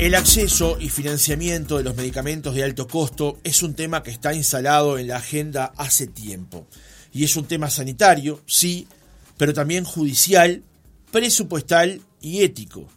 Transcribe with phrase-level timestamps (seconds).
[0.00, 4.32] El acceso y financiamiento de los medicamentos de alto costo es un tema que está
[4.32, 6.66] instalado en la agenda hace tiempo.
[7.12, 8.88] Y es un tema sanitario, sí,
[9.36, 10.62] pero también judicial,
[11.12, 12.88] presupuestal y ético.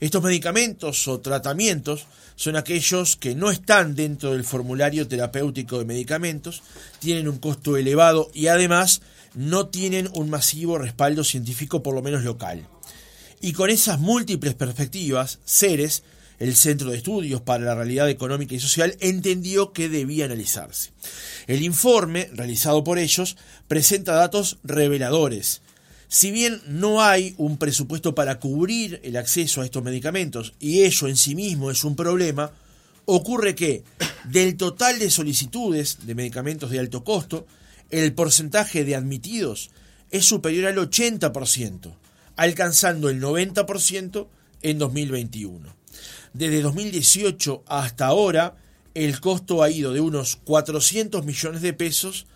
[0.00, 6.64] Estos medicamentos o tratamientos son aquellos que no están dentro del formulario terapéutico de medicamentos,
[6.98, 9.02] tienen un costo elevado y además
[9.36, 12.66] no tienen un masivo respaldo científico por lo menos local.
[13.40, 16.02] Y con esas múltiples perspectivas, Ceres
[16.42, 20.90] el Centro de Estudios para la Realidad Económica y Social entendió que debía analizarse.
[21.46, 23.36] El informe, realizado por ellos,
[23.68, 25.62] presenta datos reveladores.
[26.08, 31.06] Si bien no hay un presupuesto para cubrir el acceso a estos medicamentos, y ello
[31.06, 32.50] en sí mismo es un problema,
[33.04, 33.84] ocurre que
[34.24, 37.46] del total de solicitudes de medicamentos de alto costo,
[37.88, 39.70] el porcentaje de admitidos
[40.10, 41.94] es superior al 80%,
[42.34, 44.26] alcanzando el 90%
[44.62, 45.81] en 2021.
[46.32, 48.56] Desde 2018 hasta ahora,
[48.94, 52.26] el costo ha ido de unos 400 millones de pesos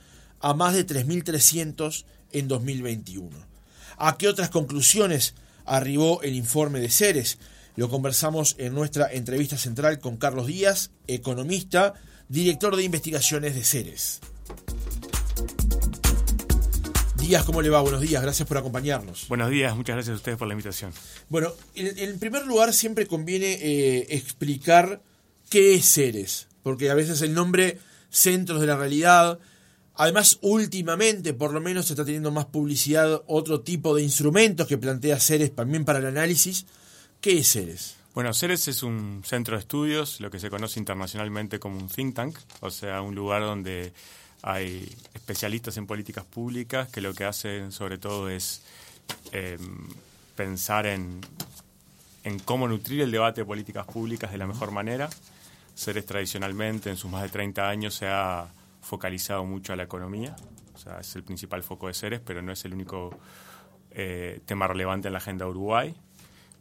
[0.40, 3.30] a más de 3.300 en 2021.
[3.98, 7.38] ¿A qué otras conclusiones arribó el informe de Ceres?
[7.76, 11.94] Lo conversamos en nuestra entrevista central con Carlos Díaz, economista,
[12.28, 14.20] director de investigaciones de Ceres.
[17.26, 17.80] Díaz, ¿cómo le va?
[17.80, 19.26] Buenos días, gracias por acompañarnos.
[19.26, 20.92] Buenos días, muchas gracias a ustedes por la invitación.
[21.28, 25.02] Bueno, en, primer lugar siempre conviene eh, explicar
[25.50, 29.40] qué es Ceres, porque a veces el nombre Centros de la Realidad,
[29.96, 34.78] además últimamente por lo menos se está teniendo más publicidad otro tipo de instrumentos que
[34.78, 36.66] plantea Ceres también para el análisis.
[37.20, 37.96] ¿Qué es Ceres?
[38.14, 42.14] Bueno, Ceres es un centro de estudios, lo que se conoce internacionalmente como un think
[42.14, 43.92] tank, o sea, un lugar donde
[44.46, 48.62] hay especialistas en políticas públicas que lo que hacen sobre todo es
[49.32, 49.88] em,
[50.36, 51.20] pensar en,
[52.22, 55.10] en cómo nutrir el debate de políticas públicas de la mejor manera.
[55.74, 58.46] Ceres tradicionalmente en sus más de 30 años se ha
[58.82, 60.36] focalizado mucho a la economía,
[60.76, 63.18] o sea, es el principal foco de Ceres, pero no es el único
[63.90, 65.96] eh, tema relevante en la agenda de Uruguay.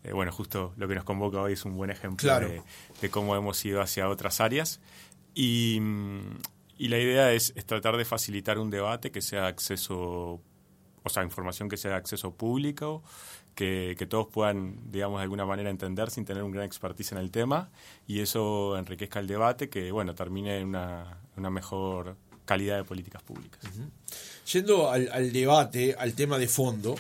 [0.03, 2.63] Eh, bueno, justo lo que nos convoca hoy es un buen ejemplo de,
[3.00, 4.79] de, cómo hemos ido hacia otras áreas.
[5.35, 5.79] Y,
[6.78, 10.41] y la idea es, tratar de facilitar un debate que sea acceso,
[11.03, 13.03] o sea, información que sea acceso público,
[13.56, 17.31] que, todos puedan, digamos, de alguna manera entender sin tener un gran expertise en el
[17.31, 17.69] tema
[18.08, 23.24] y eso enriquezca el debate, que, bueno, termine en una, una mejor calidad de políticas
[23.24, 23.62] públicas.
[24.52, 26.96] Yendo al debate, al tema de fondo,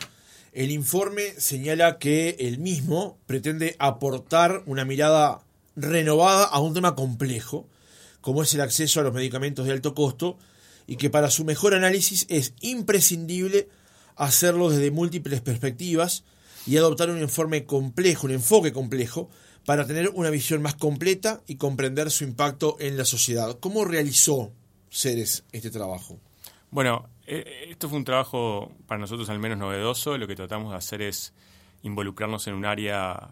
[0.53, 5.41] el informe señala que el mismo pretende aportar una mirada
[5.75, 7.67] renovada a un tema complejo
[8.25, 10.39] como es el acceso a los medicamentos de alto costo,
[10.87, 13.69] y que para su mejor análisis es imprescindible
[14.15, 16.23] hacerlo desde múltiples perspectivas
[16.65, 19.29] y adoptar un informe complejo, un enfoque complejo,
[19.63, 23.59] para tener una visión más completa y comprender su impacto en la sociedad.
[23.59, 24.51] ¿Cómo realizó
[24.89, 26.19] Ceres este trabajo?
[26.71, 30.17] Bueno, eh, esto fue un trabajo para nosotros al menos novedoso.
[30.17, 31.31] Lo que tratamos de hacer es
[31.83, 33.29] involucrarnos en un área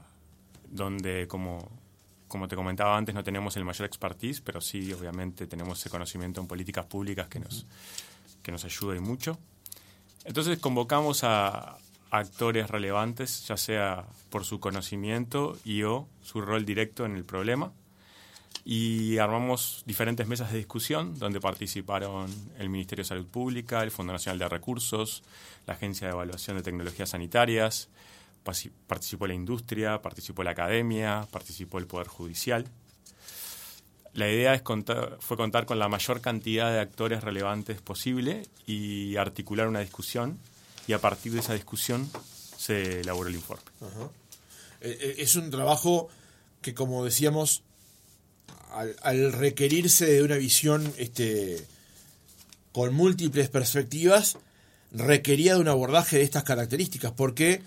[0.69, 1.82] donde, como
[2.33, 6.41] como te comentaba antes, no tenemos el mayor expertise, pero sí, obviamente, tenemos ese conocimiento
[6.41, 7.67] en políticas públicas que nos,
[8.41, 9.37] que nos ayuda y mucho.
[10.25, 11.77] Entonces convocamos a,
[12.09, 17.71] actores relevantes, ya sea por su conocimiento y o su rol directo en el problema.
[18.65, 24.11] Y armamos diferentes mesas de discusión donde participaron el Ministerio de Salud Pública, el Fondo
[24.11, 25.21] Nacional de Recursos,
[25.67, 27.89] la Agencia de Evaluación de Tecnologías Sanitarias,
[28.43, 32.65] participó la industria, participó la academia, participó el Poder Judicial.
[34.13, 39.15] La idea es contar, fue contar con la mayor cantidad de actores relevantes posible y
[39.15, 40.37] articular una discusión
[40.87, 42.09] y a partir de esa discusión
[42.57, 43.63] se elaboró el informe.
[44.81, 46.09] Eh, eh, es un trabajo
[46.61, 47.63] que, como decíamos,
[49.01, 51.65] al, requerirse de una visión este,
[52.71, 54.37] con múltiples perspectivas,
[54.91, 57.61] requería de un abordaje de estas características, porque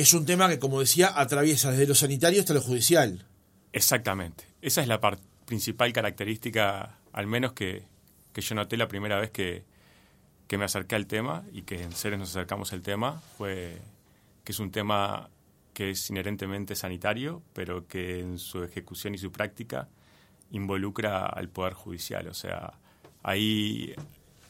[0.00, 3.26] es un tema que, como decía, atraviesa desde lo sanitario hasta lo judicial.
[3.72, 4.44] Exactamente.
[4.62, 5.00] Esa es la
[5.44, 7.84] principal característica, al menos que,
[8.34, 9.64] yo noté la primera vez que,
[10.56, 13.78] me acerqué al tema y que en seres nos acercamos al tema, fue
[14.42, 15.28] que es un tema
[15.74, 19.88] que es inherentemente sanitario, pero que en su ejecución y su práctica
[20.50, 22.26] involucra al Poder Judicial.
[22.26, 22.72] O sea,
[23.22, 23.94] ahí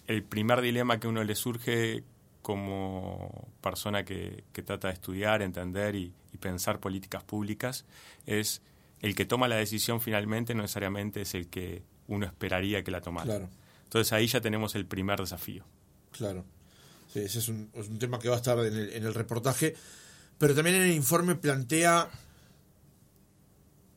[0.07, 2.05] el primer dilema que uno le surge
[2.43, 7.85] como persona que, trata de estudiar, entender y, pensar políticas públicas,
[8.25, 8.63] es
[9.01, 13.01] el que toma la decisión finalmente no necesariamente es el que uno esperaría que la
[13.01, 13.49] tomara.
[13.85, 15.65] Entonces ahí ya tenemos el primer desafío.
[16.13, 16.45] Claro.
[17.15, 19.75] ese es un, tema que va a estar en el, reportaje,
[20.39, 22.09] pero también en el informe plantea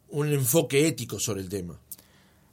[0.09, 1.79] un enfoque ético sobre el tema.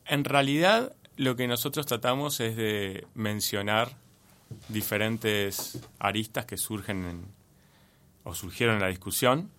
[0.07, 3.97] En realidad, lo que nosotros tratamos es de mencionar
[4.69, 7.27] diferentes aristas que surgen
[8.25, 9.51] o surgieron en la discusión.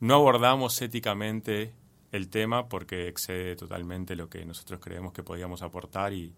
[0.00, 1.72] No abordamos éticamente
[2.12, 6.34] el tema porque excede totalmente lo que nosotros creemos que podíamos aportar y,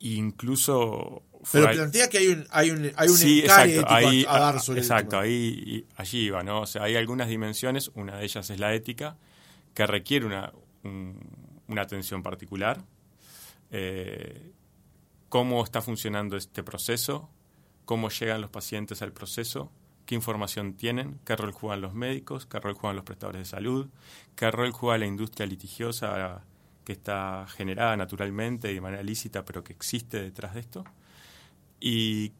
[0.00, 4.60] incluso pero plantea que hay un hay un hay un sí, exacto, ahí, a, dar
[4.60, 8.58] sobre exacto ahí allí iba no o sea hay algunas dimensiones una de ellas es
[8.58, 9.16] la ética
[9.72, 10.52] que requiere una
[10.82, 12.82] una atención particular
[13.70, 14.52] eh,
[15.34, 17.28] cómo está funcionando este proceso
[17.86, 19.72] cómo llegan los pacientes al proceso
[20.06, 23.88] qué información tienen, qué rol juegan los médicos, qué rol juegan los prestadores de salud,
[24.36, 26.44] qué rol juega la industria litigiosa
[26.84, 30.84] que está generada naturalmente y de manera lícita, pero que existe detrás de esto,
[31.80, 32.30] y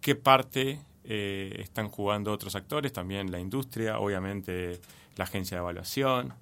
[0.00, 4.80] qué parte eh, están jugando otros actores, también la industria, obviamente
[5.14, 6.34] la agencia de evaluación.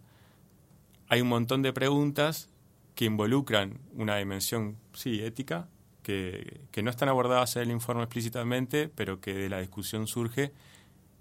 [1.08, 2.48] Hay un montón de preguntas
[2.94, 5.68] que involucran una dimensión, sí, ética,
[6.02, 10.52] que, no están abordadas en el informe explícitamente, pero que de la discusión surge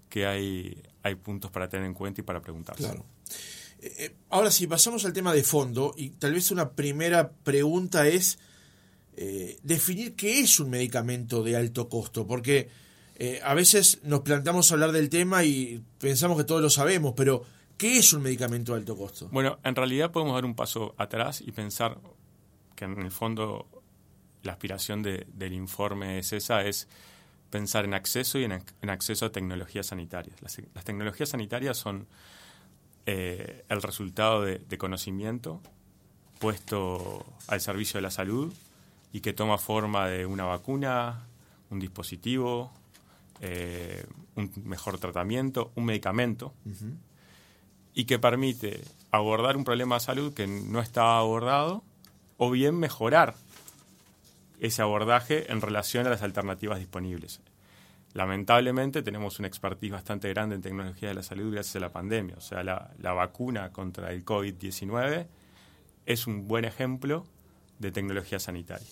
[0.08, 2.82] que hay, hay puntos para tener en cuenta y para preguntarse.
[2.82, 3.04] Claro.
[3.80, 8.06] Eh, eh, ahora sí, pasamos al tema de fondo y tal vez una primera pregunta
[8.06, 8.38] es
[9.16, 12.68] eh, definir qué es un medicamento de alto costo, porque
[13.44, 17.44] a veces nos planteamos hablar del tema y pensamos que todos lo sabemos, pero
[17.76, 19.28] ¿qué es un medicamento de alto costo?
[19.30, 21.98] Bueno, en realidad podemos dar un paso atrás y pensar
[22.74, 23.81] que en el fondo
[24.42, 26.88] la aspiración del informe es esa, es
[27.50, 30.40] pensar en acceso y en, acceso a tecnologías sanitarias.
[30.42, 32.06] Las, tecnologías sanitarias son
[33.06, 35.60] eh, el resultado de, conocimiento
[36.38, 38.52] puesto al servicio de la salud
[39.12, 41.26] y que toma forma de una vacuna,
[41.70, 42.72] un dispositivo,
[43.40, 44.04] eh,
[44.34, 46.54] un mejor tratamiento, un medicamento,
[47.94, 48.80] y que permite
[49.10, 51.84] abordar un problema de salud que no estaba abordado
[52.38, 53.36] o bien mejorar
[54.62, 57.40] ese abordaje en relación a las alternativas disponibles.
[58.14, 62.36] Lamentablemente tenemos una expertise bastante grande en tecnología de la salud gracias a la pandemia.
[62.36, 65.26] O sea, la, vacuna contra el COVID-19
[66.06, 67.26] es un buen ejemplo
[67.80, 68.86] de tecnología sanitaria.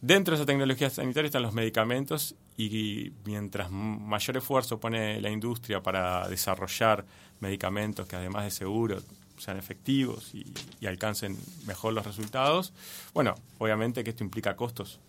[0.00, 5.82] Dentro de esa tecnología sanitaria están los medicamentos y mientras mayor esfuerzo pone la industria
[5.82, 7.04] para desarrollar
[7.40, 9.04] medicamentos que además de seguros
[9.38, 10.44] sean efectivos y,
[10.86, 11.36] alcancen
[11.66, 12.72] mejor los resultados.
[13.14, 15.00] Bueno, obviamente que esto implica costos.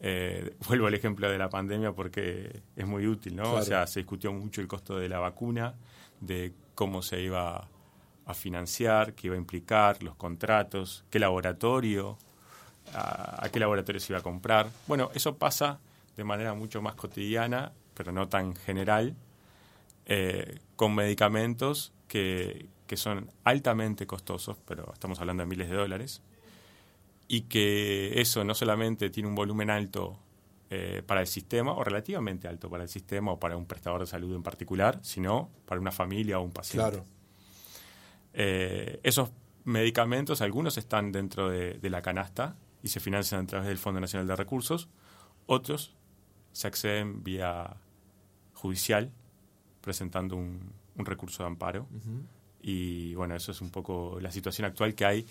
[0.00, 3.54] Eh, vuelvo al ejemplo de la pandemia porque es muy útil, ¿no?
[3.54, 5.74] O sea, se discutió mucho el costo de la vacuna,
[6.20, 7.68] de cómo se iba
[8.26, 12.18] a financiar, qué iba a implicar, los contratos, qué laboratorio,
[12.94, 14.68] a, qué laboratorio se iba a comprar.
[14.86, 15.80] Bueno, eso pasa
[16.16, 19.16] de manera mucho más cotidiana, pero no tan general,
[20.06, 26.20] eh, con medicamentos que, que son altamente costosos, pero estamos hablando de miles de dólares,
[27.26, 30.18] y que eso no solamente tiene un volumen alto
[30.68, 34.06] eh, para el sistema, o relativamente alto para el sistema o para un prestador de
[34.06, 36.90] salud en particular, sino para una familia o un paciente.
[36.90, 37.06] Claro.
[38.34, 39.30] Eh, esos
[39.64, 44.26] medicamentos, algunos están dentro de, la canasta y se financian a través del Fondo Nacional
[44.26, 44.90] de Recursos,
[45.46, 45.96] otros
[46.52, 47.74] se acceden vía
[48.52, 49.10] judicial,
[49.80, 51.88] presentando un, recurso de amparo.
[52.62, 55.26] Y bueno, eso es un poco la situación actual que hay.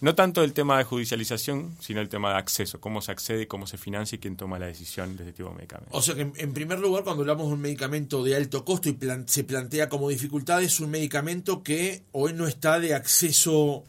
[0.00, 3.66] No tanto el tema de judicialización, sino el tema de acceso, cómo se accede, cómo
[3.66, 5.96] se financia y quién toma la decisión de este tipo de medicamento.
[5.96, 8.98] O sea que en primer lugar, cuando hablamos de un medicamento de alto costo y
[9.26, 13.84] se plantea como dificultad, es un medicamento que hoy no está de acceso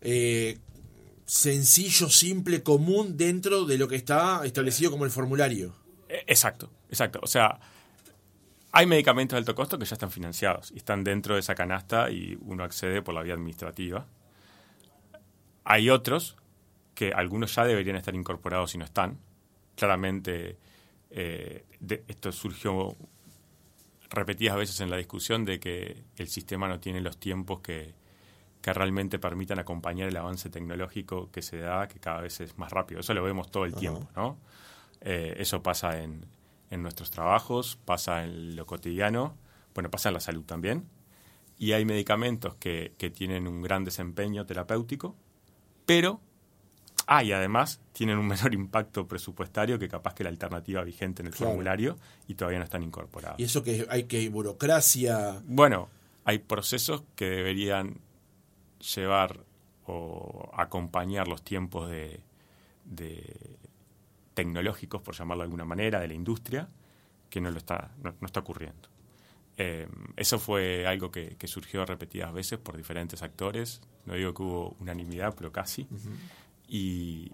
[0.00, 0.58] eh,
[1.26, 5.74] sencillo, simple, común dentro de lo que está establecido como el formulario.
[6.08, 7.20] E, exacto, exacto.
[7.22, 7.60] O sea,
[8.76, 12.10] hay medicamentos de alto costo que ya están financiados y están dentro de esa canasta
[12.10, 14.04] y uno accede por la vía administrativa.
[15.62, 16.36] Hay otros
[16.96, 19.18] que algunos ya deberían estar incorporados y no están.
[19.76, 20.58] Claramente
[21.10, 21.64] eh,
[22.08, 22.96] esto surgió
[24.10, 27.94] repetidas veces en la discusión de que el sistema no tiene los tiempos que,
[28.60, 33.00] realmente permitan acompañar el avance tecnológico que se da, que cada vez es más rápido.
[33.00, 34.38] Eso lo vemos todo el tiempo, ¿no?
[35.02, 36.24] Eh, eso pasa en,
[36.74, 39.36] en nuestros trabajos, pasa en lo cotidiano,
[39.74, 40.84] bueno, pasa en la salud también.
[41.56, 45.14] Y hay medicamentos que, tienen un gran desempeño terapéutico,
[45.86, 46.20] pero,
[47.06, 51.28] ah, y además tienen un menor impacto presupuestario que capaz que la alternativa vigente en
[51.28, 53.38] el formulario y todavía no están incorporados.
[53.38, 55.40] ¿Y eso que hay que burocracia?
[55.46, 55.88] Bueno,
[56.24, 58.00] hay procesos que deberían
[58.94, 59.44] llevar
[59.86, 62.20] o acompañar los tiempos de,
[64.34, 66.68] tecnológicos, por llamarlo de alguna manera, de la industria,
[67.30, 68.88] que no, lo está, no, está ocurriendo.
[69.56, 73.80] Eh, eso fue algo que, surgió repetidas veces por diferentes actores.
[74.04, 75.86] No digo que hubo unanimidad, pero casi.
[76.68, 77.32] y,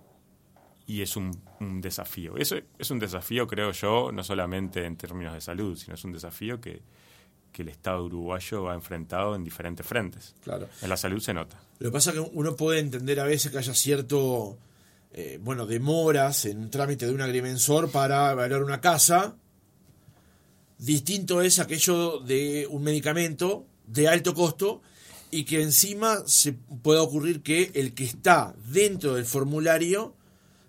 [0.87, 1.33] y, es un,
[1.81, 2.37] desafío.
[2.37, 6.13] Eso es un desafío, creo yo, no solamente en términos de salud, sino es un
[6.13, 6.83] desafío que,
[7.53, 10.35] que el Estado uruguayo ha enfrentado en diferentes frentes.
[10.43, 10.69] Claro.
[10.83, 11.61] En la salud se nota.
[11.79, 14.59] Lo que pasa es que uno puede entender a veces que haya cierto,
[15.13, 19.37] eh, bueno, demoras en un trámite de un agrimensor para evaluar una casa.
[20.79, 24.83] Distinto es aquello de un medicamento de alto costo
[25.31, 30.15] y que encima se pueda ocurrir que el que está dentro del formulario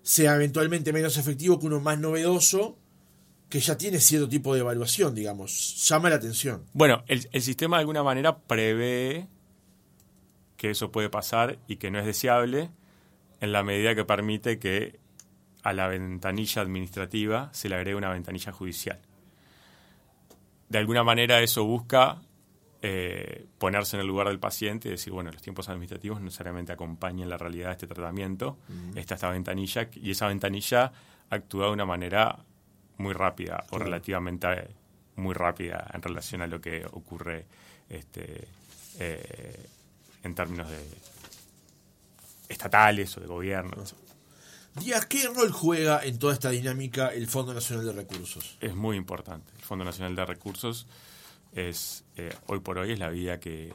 [0.02, 2.76] sea eventualmente menos efectivo que uno más novedoso
[3.48, 5.86] que ya tiene cierto tipo de evaluación, digamos.
[5.86, 6.64] Llama la atención.
[6.72, 9.28] Bueno, el, sistema de alguna manera prevé
[10.56, 12.70] que eso puede pasar y que no es deseable
[13.42, 15.00] en la medida que permite que
[15.64, 19.00] a la ventanilla administrativa se le agregue una ventanilla judicial.
[20.68, 22.22] De alguna manera eso busca
[22.82, 26.72] eh, ponerse en el lugar del paciente y decir, bueno, los tiempos administrativos no necesariamente
[26.72, 28.58] acompañan la realidad de este tratamiento,
[28.94, 30.92] está esta ventanilla y esa ventanilla
[31.28, 32.38] actúa de una manera
[32.98, 34.68] muy rápida o relativamente
[35.16, 37.46] muy rápida en relación a lo que ocurre
[37.88, 38.46] este,
[39.00, 39.66] eh,
[40.22, 41.11] en términos de
[42.52, 43.82] estatales o de gobierno.
[44.74, 48.56] Díaz, ¿qué rol juega en toda esta dinámica el Fondo Nacional de Recursos?
[48.60, 49.52] Es muy importante.
[49.54, 50.86] El Fondo Nacional de Recursos
[51.52, 53.72] es, eh, hoy por hoy, es la vía que,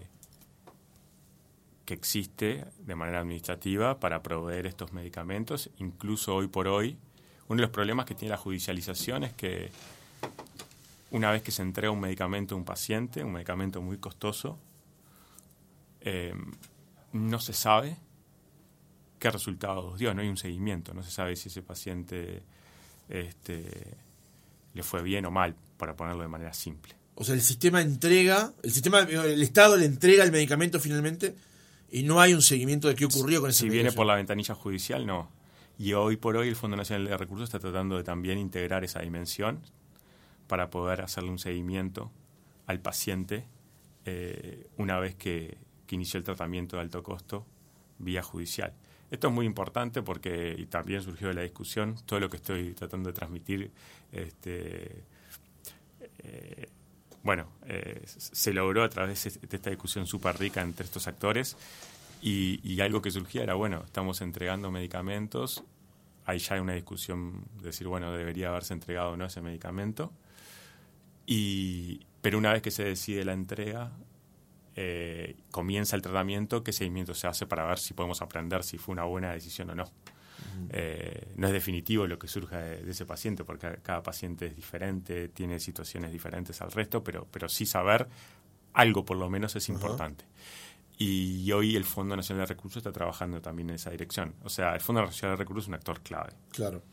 [1.85, 5.69] que existe de manera administrativa para proveer estos medicamentos.
[5.77, 6.97] Incluso hoy por hoy,
[7.47, 9.71] uno de los problemas que tiene la judicialización es que
[11.11, 14.57] una vez que se entrega un medicamento a un paciente, un medicamento muy costoso,
[16.01, 16.33] eh,
[17.13, 17.97] no se sabe
[19.19, 22.43] qué resultados dio, no hay un seguimiento, no se sabe si ese paciente
[23.09, 23.97] este,
[24.73, 26.95] le fue bien o mal, para ponerlo de manera simple.
[27.15, 31.35] O sea, el sistema entrega, el sistema, el Estado le entrega el medicamento finalmente
[31.89, 34.53] y no hay un seguimiento de qué ocurrió con ese Si viene por la ventanilla
[34.53, 35.29] judicial, no.
[35.79, 38.99] Y hoy por hoy el Fondo Nacional de Recursos está tratando de también integrar esa
[38.99, 39.61] dimensión
[40.47, 42.11] para poder hacerle un seguimiento
[42.65, 43.45] al paciente
[44.05, 45.57] eh, una vez que,
[45.89, 47.45] inició el tratamiento de alto costo
[47.97, 48.73] vía judicial.
[49.09, 52.73] Esto es muy importante porque, y también surgió de la discusión, todo lo que estoy
[52.73, 53.71] tratando de transmitir,
[54.11, 55.03] este,
[56.19, 56.69] eh,
[57.23, 61.57] bueno, eh, se logró a través de esta discusión súper rica entre estos actores.
[62.21, 65.63] Y, algo que surgía era, bueno, estamos entregando medicamentos,
[66.25, 70.11] ahí ya hay una discusión de decir, bueno, debería haberse entregado o no ese medicamento,
[71.25, 73.91] y, pero una vez que se decide la entrega,
[74.79, 78.93] eh, comienza el tratamiento, qué seguimiento se hace para ver si podemos aprender si fue
[78.93, 79.91] una buena decisión o no.
[80.69, 85.29] Eh, no es definitivo lo que surja de, ese paciente, porque cada paciente es diferente,
[85.29, 88.07] tiene situaciones diferentes al resto, pero, pero sí saber
[88.73, 90.25] algo por lo menos es importante.
[90.99, 94.35] Y hoy el Fondo Nacional de Recursos está trabajando también en esa dirección.
[94.43, 96.33] O sea, el Fondo Nacional de Recursos es un actor clave.
[96.51, 96.83] Claro.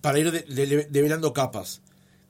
[0.00, 0.44] Para ir
[0.90, 1.82] develando capas,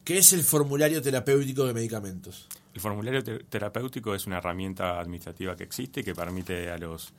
[0.05, 2.47] ¿qué es el formulario terapéutico de medicamentos?
[2.77, 7.15] El formulario terapéutico es una herramienta administrativa que existe y que permite a los,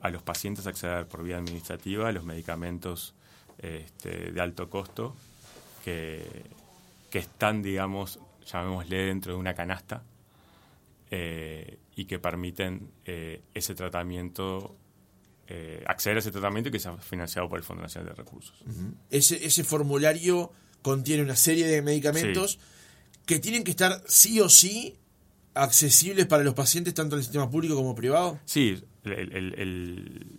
[0.00, 3.14] a los pacientes acceder por vía administrativa a los medicamentos
[3.58, 5.14] este, de alto costo
[5.84, 6.26] que,
[7.08, 10.02] que están, digamos, llamémosle dentro de una canasta
[11.08, 14.74] eh, y que permiten eh, ese tratamiento,
[15.46, 18.64] eh, acceder a ese tratamiento que sea financiado por el Fondo Nacional de Recursos.
[19.08, 20.50] ese, ese formulario
[20.82, 22.58] contiene una serie de medicamentos
[23.30, 24.96] que tienen que estar sí o sí
[25.54, 28.40] accesibles para los pacientes, tanto en el sistema público como privado.
[28.44, 30.36] Sí, el,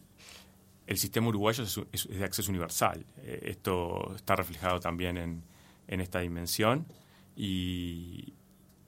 [0.87, 3.05] el, sistema uruguayo es, de acceso universal.
[3.23, 5.41] esto está reflejado también en,
[5.87, 6.85] en esta dimensión
[7.33, 8.33] y,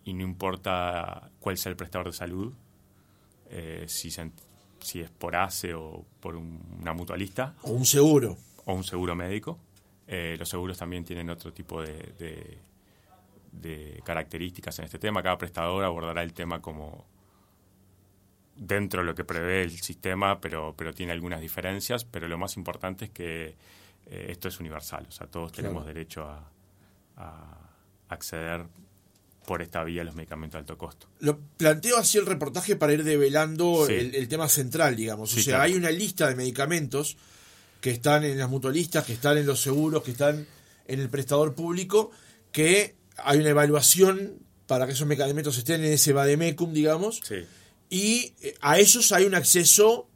[0.03, 2.51] y no importa cuál sea el prestador de salud,
[3.49, 4.11] eh, si,
[4.81, 7.55] si es por ACE o por una mutualista.
[7.61, 8.35] O un seguro.
[8.65, 9.57] O un seguro médico.
[10.07, 12.57] Eh, los seguros también tienen otro tipo de, de,
[14.03, 15.23] características en este tema.
[15.23, 17.05] Cada prestador abordará el tema como
[18.55, 22.05] dentro de lo que prevé el sistema, pero, pero tiene algunas diferencias.
[22.05, 23.55] Pero lo más importante es que
[24.07, 25.05] eh, esto es universal.
[25.07, 26.51] O sea, todos tenemos derecho a,
[27.17, 27.69] a
[28.09, 28.65] acceder
[29.45, 31.07] por esta vía los medicamentos de alto costo.
[31.19, 35.35] Lo planteo así el reportaje para ir develando el, tema central, digamos.
[35.35, 37.17] o sea, hay una lista de medicamentos
[37.81, 40.47] que están en las mutualistas, que están en los seguros, que están
[40.87, 42.11] en el prestador público,
[42.51, 47.21] que hay una evaluación para que esos medicamentos estén en ese vademecum, digamos.
[47.89, 50.09] Y eh, a esos hay un acceso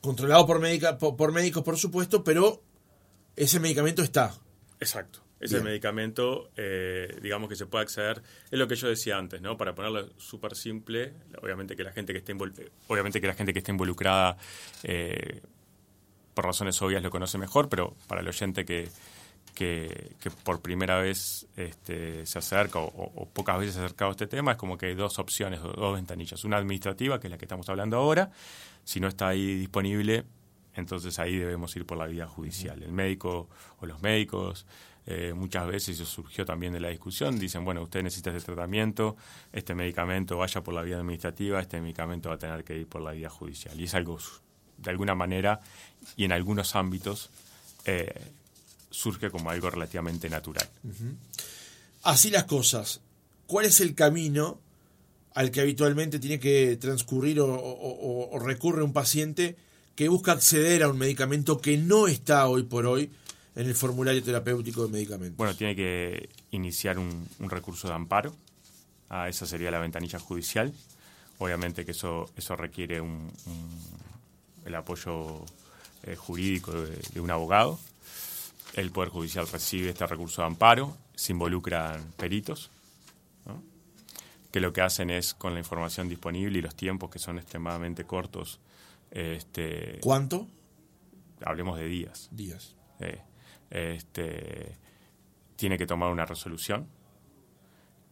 [0.00, 2.62] controlado por, por médicos, por supuesto, pero
[3.36, 4.34] ese medicamento está.
[4.80, 5.24] Exacto.
[5.40, 8.22] Es el medicamento, eh, digamos, que se puede acceder.
[8.50, 9.58] Es lo que yo decía antes, ¿no?
[9.58, 12.34] Para ponerlo súper simple, obviamente que la gente que esté,
[12.88, 14.38] obviamente que la gente que esté involucrada,
[14.84, 15.42] eh,
[16.32, 18.88] por razones obvias, lo conoce mejor, pero para el oyente que,
[19.54, 24.26] que, por primera vez este, se acerca o, pocas veces se ha acercado a este
[24.26, 26.44] tema, es como que hay dos opciones, dos ventanillas.
[26.44, 28.30] Una administrativa, que es la que estamos hablando ahora,
[28.84, 30.24] si no está ahí disponible,
[30.74, 32.82] entonces ahí debemos ir por la vía judicial.
[32.82, 33.48] El médico
[33.80, 34.66] o los médicos,
[35.06, 39.16] eh, muchas veces, eso surgió también de la discusión, dicen, bueno, usted necesita este tratamiento,
[39.52, 43.02] este medicamento vaya por la vía administrativa, este medicamento va a tener que ir por
[43.02, 43.78] la vía judicial.
[43.80, 44.18] Y es algo,
[44.78, 45.60] de alguna manera,
[46.16, 47.30] y en algunos ámbitos,
[47.84, 48.12] eh,
[48.94, 50.68] surge como algo relativamente natural.
[52.02, 53.00] Así las cosas.
[53.46, 54.60] ¿Cuál es el camino
[55.34, 59.56] al que habitualmente tiene que transcurrir o, recurre un paciente
[59.96, 63.10] que busca acceder a un medicamento que no está hoy por hoy
[63.56, 65.36] en el formulario terapéutico de medicamentos?
[65.36, 68.34] Bueno, tiene que iniciar un, recurso de amparo.
[69.10, 70.72] Ah, esa sería la ventanilla judicial.
[71.38, 73.30] Obviamente que eso, eso requiere un,
[74.64, 75.44] el apoyo
[76.04, 77.78] eh, jurídico de, un abogado.
[78.74, 82.70] El Poder Judicial recibe este recurso de amparo, se involucran peritos,
[84.50, 88.04] que lo que hacen es, con la información disponible y los tiempos que son extremadamente
[88.04, 88.60] cortos.
[89.10, 90.46] Este, ¿Cuánto?
[91.44, 92.28] Hablemos de días.
[92.30, 92.76] Días.
[93.70, 94.78] este,
[95.56, 96.88] tiene que tomar una resolución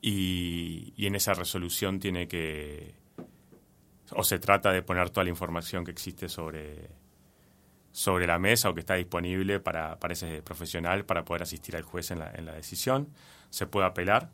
[0.01, 2.95] y, y en esa resolución tiene que,
[4.11, 6.91] o se trata de poner toda la información que existe sobre,
[7.93, 11.83] sobre la mesa o que está disponible para, para ese profesional para poder asistir al
[11.83, 13.09] juez en la, en la decisión.
[13.51, 14.31] Se puede apelar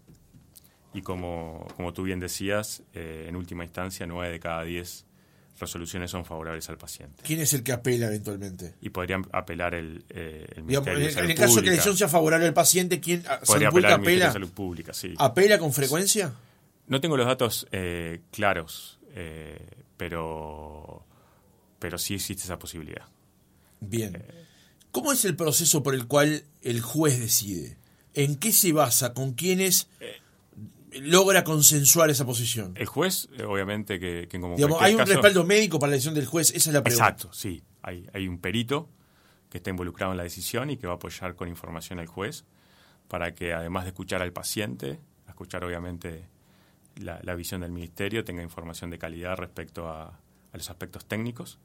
[0.92, 5.04] y como, como tú bien decías, eh, en última instancia, nueve de cada diez
[5.60, 7.22] resoluciones son favorables al paciente.
[7.24, 8.74] ¿Quién es el que apela eventualmente?
[8.80, 12.08] Y podría apelar el, eh, el Ministerio en, el caso de que la decisión sea
[12.08, 14.94] favorable al paciente, ¿quién podría apelar el Ministerio de Salud Pública?
[14.94, 15.14] Sí.
[15.18, 16.32] ¿Apela con frecuencia?
[16.86, 18.98] No tengo los datos eh, claros,
[19.96, 21.04] pero,
[21.80, 23.04] pero sí existe esa posibilidad.
[23.80, 24.24] Bien.
[24.90, 27.78] ¿Cómo es el proceso por el cual el juez decide?
[28.14, 29.14] ¿En qué se basa?
[29.14, 29.88] ¿Con quiénes
[30.92, 32.74] logra consensuar esa posición?
[32.76, 36.50] El juez, obviamente, que, como ¿Hay un respaldo médico para la decisión del juez?
[36.50, 37.08] Esa es la pregunta.
[37.08, 37.62] Exacto, sí.
[37.82, 38.88] Hay, hay un perito
[39.50, 42.44] que está involucrado en la decisión y que va a apoyar con información al juez
[43.08, 46.26] para que, además de escuchar al paciente, escuchar obviamente
[46.96, 50.08] la, visión del ministerio, tenga información de calidad respecto a,
[50.52, 51.58] a los aspectos técnicos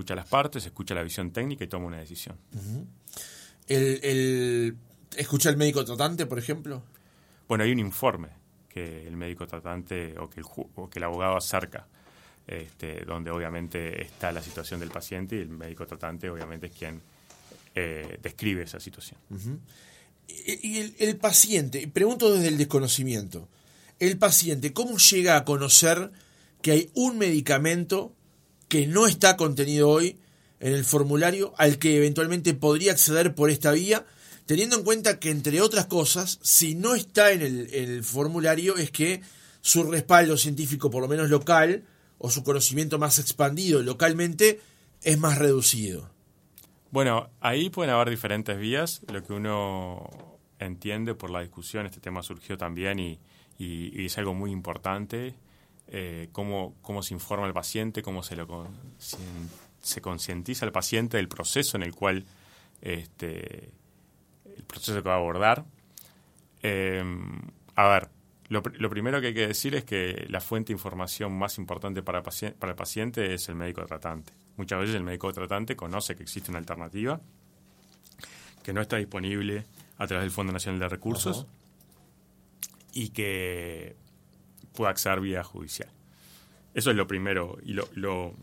[0.00, 2.36] escucha las partes, escucha la visión técnica y toma una decisión.
[3.68, 4.76] el,
[5.16, 6.82] ¿Escucha el médico tratante, por ejemplo?
[7.46, 8.28] Bueno, hay un informe
[8.68, 10.46] que el médico tratante o que el,
[10.90, 11.86] que el abogado acerca,
[12.46, 17.02] este, donde obviamente está la situación del paciente y el médico tratante obviamente es quien
[17.74, 19.20] eh, describe esa situación.
[20.28, 23.48] Y el, el, paciente, pregunto desde el desconocimiento,
[23.98, 26.10] el paciente, ¿cómo llega a conocer
[26.62, 28.14] que hay un medicamento
[28.70, 30.16] que no está contenido hoy
[30.60, 34.06] en el formulario al que eventualmente podría acceder por esta vía,
[34.46, 39.22] teniendo en cuenta que, entre otras cosas, si no está en el, formulario es que
[39.60, 41.82] su respaldo científico, por lo menos local,
[42.18, 44.60] o su conocimiento más expandido localmente,
[45.02, 46.08] es más reducido.
[46.92, 49.00] Bueno, ahí pueden haber diferentes vías.
[49.12, 53.18] Lo que uno entiende por la discusión, este tema surgió también y,
[53.58, 55.34] y es algo muy importante,
[55.90, 58.68] eh, cómo, cómo, se informa al paciente, cómo se, lo,
[59.80, 62.24] se concientiza al paciente del proceso en el cual
[62.80, 63.70] este,
[64.56, 65.64] el proceso que va a abordar.
[66.62, 67.02] Eh,
[67.74, 68.08] a ver,
[68.48, 72.22] lo, primero que hay que decir es que la fuente de información más importante para,
[72.22, 74.32] para el paciente es el médico tratante.
[74.56, 77.20] Muchas veces el médico tratante conoce que existe una alternativa
[78.62, 79.64] que no está disponible
[79.98, 81.46] a través del Fondo Nacional de Recursos
[82.92, 83.96] y que
[84.72, 85.90] pueda acceder vía judicial.
[86.74, 88.34] Eso es lo primero y lo,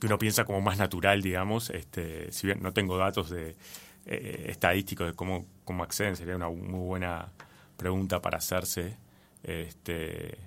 [0.00, 1.70] que uno piensa como más natural, digamos.
[1.70, 3.56] Este, si bien no tengo datos de
[4.06, 7.32] eh, estadísticos de cómo, cómo acceden, sería una muy buena
[7.76, 8.96] pregunta para hacerse.
[9.42, 10.38] Este,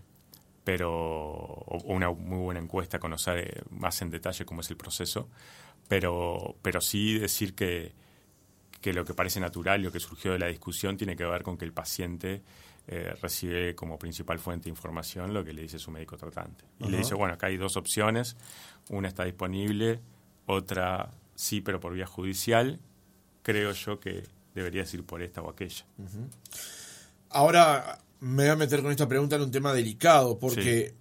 [0.63, 5.29] pero o una muy buena encuesta conocer eh, más en detalle cómo es el proceso
[5.89, 7.91] pero pero sí decir que
[8.79, 11.57] que lo que parece natural, lo que surgió de la discusión, tiene que ver con
[11.57, 12.43] que el paciente
[12.91, 16.65] eh, recibe como principal fuente de información lo que le dice su médico tratante.
[16.79, 18.35] Y le dice, bueno, acá hay dos opciones,
[18.89, 19.99] una está disponible,
[20.47, 22.79] otra sí, pero por vía judicial,
[23.43, 24.23] creo yo que
[24.55, 25.85] deberías ir por esta o aquella.
[27.29, 30.95] Ahora me voy a meter con esta pregunta en un tema delicado, porque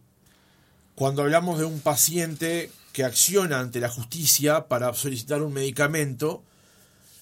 [0.94, 6.42] cuando hablamos de un paciente que acciona ante la justicia para solicitar un medicamento,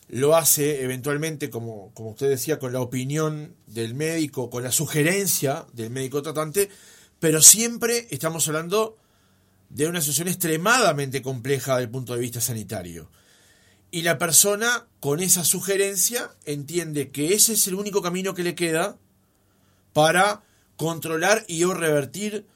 [0.09, 5.67] lo hace eventualmente, como, como usted decía, con la opinión del médico, con la sugerencia
[5.73, 6.71] del médico tratante,
[7.19, 8.97] pero siempre estamos hablando
[9.69, 13.11] de una situación extremadamente compleja desde el punto de vista sanitario.
[13.91, 18.55] Y la persona, con esa sugerencia, entiende que ese es el único camino que le
[18.55, 18.99] queda
[19.93, 20.45] para
[20.77, 22.47] controlar y o revertir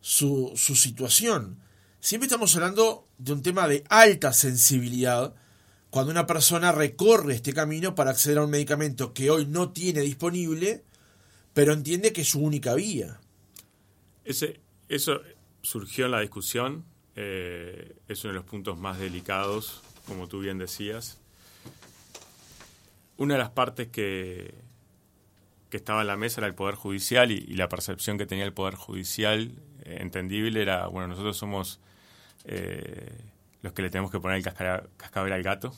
[0.00, 1.60] su, su situación.
[2.00, 5.34] Siempre estamos hablando de un tema de alta sensibilidad
[5.90, 10.00] cuando una persona recorre este camino para acceder a un medicamento que hoy no tiene
[10.00, 10.84] disponible,
[11.52, 13.20] pero entiende que es su única vía.
[14.24, 15.20] Ese, eso
[15.62, 16.84] surgió en la discusión,
[17.16, 21.18] eh, es uno de los puntos más delicados, como tú bien decías.
[23.16, 24.54] Una de las partes que,
[25.68, 28.52] que estaba en la mesa era el Poder Judicial y, la percepción que tenía el
[28.52, 29.52] Poder Judicial,
[29.84, 31.80] eh, entendible, era, bueno, nosotros somos
[32.44, 33.29] eh,
[33.62, 34.42] los que le tenemos que poner el
[34.96, 35.74] cascabel al gato,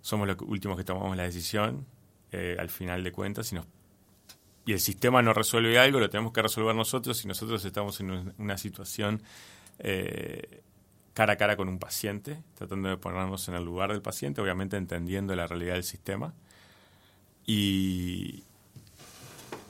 [0.00, 1.86] somos los últimos que tomamos la decisión,
[2.32, 3.52] al final de cuentas,
[4.68, 8.34] y el sistema no resuelve algo, lo tenemos que resolver nosotros y nosotros estamos en
[8.36, 9.22] una situación
[9.78, 10.60] eh,
[11.14, 14.76] cara a cara con un paciente, tratando de ponernos en el lugar del paciente, obviamente
[14.76, 16.34] entendiendo la realidad del sistema
[17.46, 18.44] y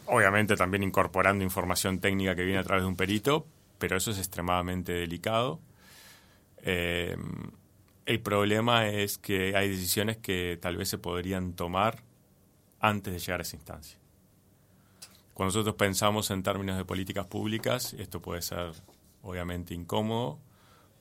[0.06, 3.46] obviamente también incorporando información técnica que viene a través de un perito,
[3.78, 5.60] pero eso es extremadamente delicado.
[6.62, 7.16] Eh,
[8.06, 12.02] el problema es que hay decisiones que tal vez se podrían tomar
[12.80, 13.98] antes de llegar a esa instancia.
[15.34, 18.72] Cuando nosotros pensamos en términos de políticas públicas, esto puede ser
[19.22, 20.38] obviamente incómodo,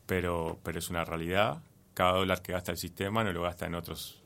[0.05, 1.63] pero, pero es una realidad.
[1.93, 4.21] Cada dólar que gasta el sistema no lo gasta en otros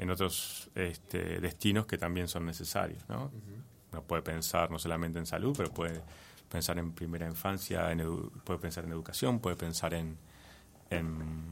[0.00, 3.06] en otros este, destinos que también son necesarios.
[3.08, 3.30] ¿no?
[3.92, 6.00] Uno puede pensar no solamente en salud, pero puede
[6.50, 7.88] pensar en primera infancia,
[8.44, 10.18] puede pensar en educación, puede pensar en,
[10.90, 11.44] en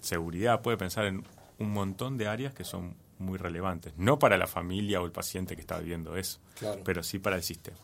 [0.00, 1.24] seguridad, puede pensar en
[1.58, 5.54] un montón de áreas que son muy relevantes, no para la familia o el paciente
[5.54, 6.40] que está viviendo eso,
[6.84, 7.78] pero sí para el sistema.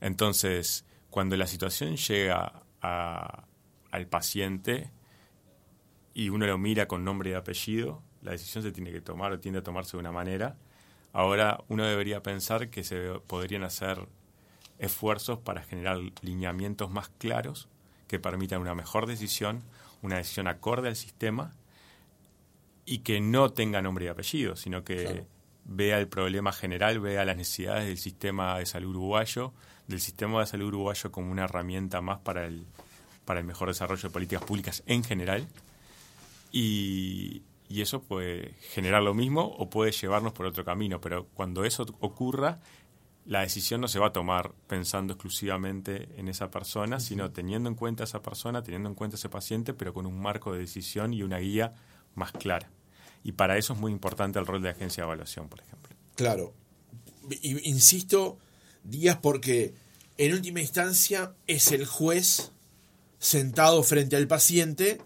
[0.00, 4.90] Entonces, cuando la situación llega al paciente
[6.14, 9.40] y uno lo mira con nombre y apellido, la decisión se tiene que tomar o
[9.40, 10.56] tiende a tomarse de una manera.
[11.12, 14.06] Ahora uno debería pensar que se podrían hacer
[14.80, 17.68] esfuerzos para generar lineamientos más claros
[18.08, 19.62] que permitan una mejor decisión,
[20.02, 21.52] una decisión acorde al sistema
[22.84, 25.24] y que no tenga nombre y apellido, sino que
[25.64, 29.52] vea el problema general, vea las necesidades del sistema de salud uruguayo,
[29.86, 32.66] del sistema de salud uruguayo como una herramienta más para el,
[33.24, 35.46] para el mejor desarrollo de políticas públicas en general.
[36.50, 41.64] Y, y eso puede generar lo mismo o puede llevarnos por otro camino, pero cuando
[41.64, 42.58] eso ocurra,
[43.26, 47.74] la decisión no se va a tomar pensando exclusivamente en esa persona, sino teniendo en
[47.74, 50.60] cuenta a esa persona, teniendo en cuenta a ese paciente, pero con un marco de
[50.60, 51.74] decisión y una guía
[52.14, 52.70] más clara.
[53.22, 55.94] Y para eso es muy importante el rol de agencia de evaluación, por ejemplo.
[56.16, 56.54] Claro.
[57.42, 58.38] Insisto,
[58.82, 59.74] Díaz, porque
[60.16, 62.52] en última instancia es el juez
[63.18, 65.00] sentado frente al paciente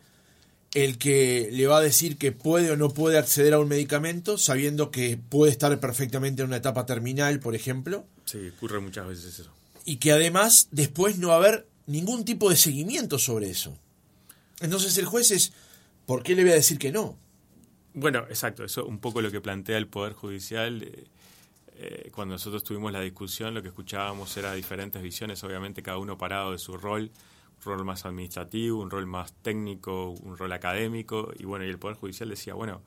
[0.74, 4.36] el que le va a decir que puede o no puede acceder a un medicamento,
[4.36, 8.04] sabiendo que puede estar perfectamente en una etapa terminal, por ejemplo.
[8.24, 9.52] Sí, ocurre muchas veces eso.
[9.84, 13.78] Y que además después no va a haber ningún tipo de seguimiento sobre eso.
[14.60, 15.52] Entonces el juez es,
[16.06, 17.16] ¿por qué le voy a decir que no?
[17.92, 20.82] Bueno, exacto, eso un poco lo que plantea el Poder Judicial.
[20.82, 21.04] Eh,
[21.76, 26.18] eh, cuando nosotros tuvimos la discusión, lo que escuchábamos era diferentes visiones, obviamente cada uno
[26.18, 27.12] parado de su rol,
[27.64, 31.96] rol más administrativo, un rol más técnico, un rol académico, y bueno, y el Poder
[31.96, 32.82] Judicial decía, bueno,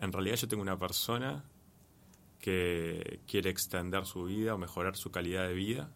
[0.00, 1.44] en realidad yo tengo una persona
[2.40, 5.90] que quiere extender su vida o mejorar su calidad de vida,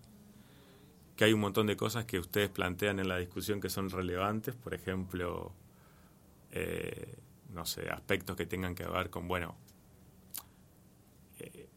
[1.17, 4.55] que hay un montón de cosas que ustedes plantean en la discusión que son relevantes,
[4.55, 5.53] por ejemplo,
[6.53, 7.17] eh,
[7.53, 9.57] no sé, aspectos que tengan que ver con, bueno,
[11.41, 11.69] eh,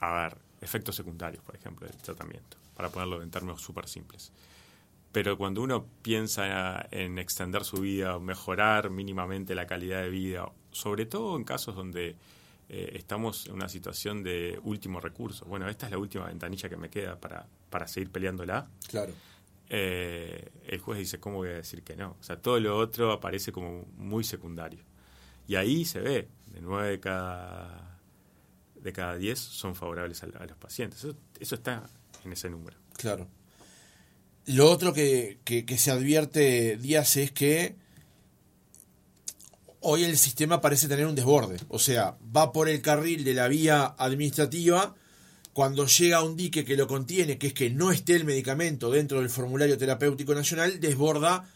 [0.00, 4.32] a ver, efectos secundarios, por ejemplo, del tratamiento, para ponerlo en términos súper simples.
[5.18, 11.06] Pero cuando uno piensa en extender su vida, mejorar mínimamente la calidad de vida, sobre
[11.06, 12.14] todo en casos donde
[12.68, 15.44] eh, estamos en una situación de último recurso.
[15.46, 18.68] Bueno, esta es la última ventanilla que me queda para, para seguir peleándola.
[18.86, 19.12] Claro.
[19.68, 22.16] Eh, el juez dice, ¿cómo voy a decir que no?
[22.20, 24.84] O sea, todo lo otro aparece como muy secundario.
[25.48, 27.98] Y ahí se ve, de nueve de cada,
[28.76, 31.04] de cada diez son favorables a, los pacientes.
[31.40, 31.90] Eso, está
[32.24, 32.76] en ese número.
[32.96, 33.26] Claro.
[34.48, 37.76] Lo otro que, que se advierte, Díaz, es que
[39.80, 41.58] hoy el sistema parece tener un desborde.
[41.68, 44.94] O sea, va por el carril de la vía administrativa
[45.52, 49.20] cuando llega un dique que lo contiene, que es que no esté el medicamento dentro
[49.20, 51.46] del formulario terapéutico nacional, desborda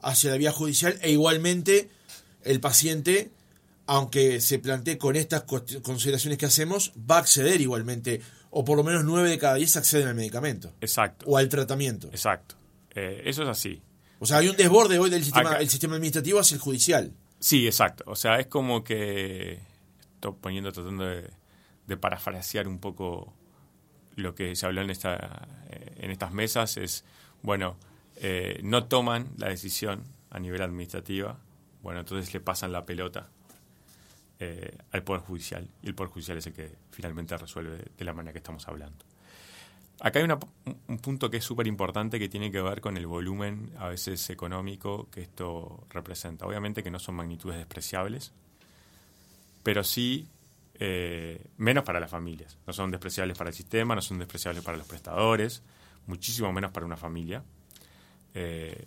[0.00, 1.88] hacia la vía judicial e igualmente
[2.44, 3.30] el paciente
[3.86, 8.22] aunque se plantee con estas consideraciones que hacemos, va a acceder igualmente,
[8.54, 10.72] o por lo menos 9 de cada 10 acceden al medicamento.
[10.80, 11.24] Exacto.
[11.26, 12.08] O al tratamiento.
[12.08, 12.54] Exacto.
[12.94, 13.82] Eh, eso es así.
[14.18, 17.12] O sea, hay un desborde hoy del sistema, el sistema administrativo hacia el judicial.
[17.40, 18.04] Sí, exacto.
[18.06, 19.58] O sea, es como que
[20.14, 21.30] estoy poniendo, tratando de,
[21.86, 23.34] de parafrasear un poco
[24.16, 27.04] lo que se habló en, esta, eh, en estas mesas, es,
[27.42, 27.76] bueno,
[28.16, 31.38] eh, no toman la decisión a nivel administrativa,
[31.82, 33.30] bueno, entonces le pasan la pelota
[34.44, 38.12] eh, al Poder Judicial y el Poder Judicial es el que finalmente resuelve de la
[38.12, 39.04] manera que estamos hablando.
[40.00, 40.28] Acá hay
[40.88, 44.28] un punto que es súper importante que tiene que ver con el volumen a veces
[44.30, 46.44] económico que esto representa.
[46.44, 48.32] Obviamente que no son magnitudes despreciables,
[49.62, 50.26] pero sí
[50.74, 52.58] eh, menos para las familias.
[52.66, 55.62] No son despreciables para el sistema, no son despreciables para los prestadores,
[56.08, 57.44] muchísimo menos para una familia.
[58.34, 58.86] Eh,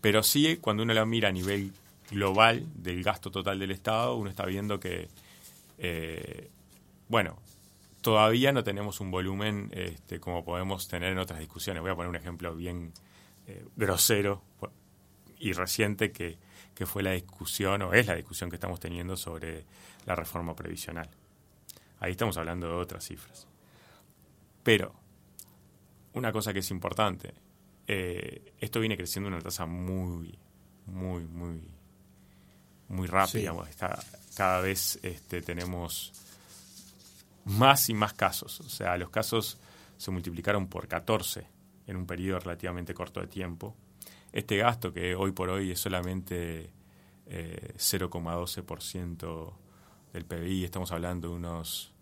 [0.00, 1.72] pero sí, cuando uno lo mira a nivel
[2.10, 5.08] global del gasto total del Estado, uno está viendo que,
[5.78, 6.50] eh,
[7.08, 7.38] bueno,
[8.00, 11.82] todavía no tenemos un volumen este, como podemos tener en otras discusiones.
[11.82, 12.92] Voy a poner un ejemplo bien
[13.46, 14.42] eh, grosero
[15.38, 16.38] y reciente que,
[16.74, 19.64] que, fue la discusión, o es la discusión que estamos teniendo sobre
[20.06, 21.08] la reforma previsional.
[22.00, 23.46] Ahí estamos hablando de otras cifras.
[24.62, 24.94] Pero,
[26.12, 27.34] una cosa que es importante,
[27.86, 30.38] eh, esto viene creciendo a una tasa muy,
[30.86, 31.62] muy, muy,
[32.92, 33.54] muy rápida.
[34.36, 36.12] cada vez este, tenemos
[37.44, 38.60] más y más casos.
[38.60, 39.58] O sea, los casos
[39.96, 41.46] se multiplicaron por 14
[41.86, 43.74] en un periodo relativamente corto de tiempo.
[44.32, 46.70] Este gasto, que hoy por hoy es solamente
[47.26, 49.52] eh, 0,12%
[50.12, 51.92] del PBI, estamos hablando de unos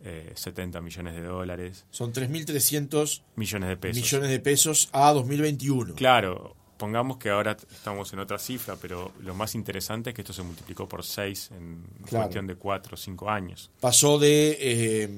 [0.00, 1.86] 70 eh, millones de dólares.
[1.90, 4.02] Son 3.300 millones de pesos.
[4.02, 5.94] Millones de pesos a 2021.
[5.94, 10.32] Claro, pongamos que ahora estamos en otra cifra, pero lo más interesante es que esto
[10.32, 13.70] se multiplicó por 6 en cuestión de 4 o 5 años.
[13.80, 15.08] Pasó de, eh,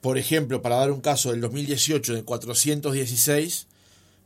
[0.00, 3.66] por ejemplo, para dar un caso, del 2018 de 416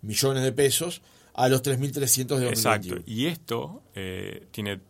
[0.02, 1.02] millones de pesos
[1.34, 2.50] a los 3.300 de 2021.
[2.50, 4.80] Exacto, y esto eh, tiene